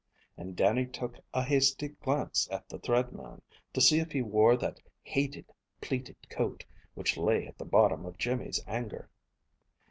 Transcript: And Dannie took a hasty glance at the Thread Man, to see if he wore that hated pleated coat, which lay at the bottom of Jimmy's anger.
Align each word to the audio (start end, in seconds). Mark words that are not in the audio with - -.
And 0.35 0.55
Dannie 0.55 0.87
took 0.87 1.19
a 1.31 1.43
hasty 1.43 1.89
glance 1.89 2.47
at 2.49 2.67
the 2.67 2.79
Thread 2.79 3.11
Man, 3.13 3.43
to 3.71 3.79
see 3.79 3.99
if 3.99 4.11
he 4.11 4.23
wore 4.23 4.57
that 4.57 4.79
hated 5.03 5.53
pleated 5.79 6.27
coat, 6.27 6.65
which 6.95 7.17
lay 7.17 7.45
at 7.45 7.59
the 7.59 7.65
bottom 7.65 8.07
of 8.07 8.17
Jimmy's 8.17 8.59
anger. 8.65 9.11